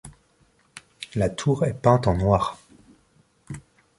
[1.13, 2.57] La tour est peinte en noire.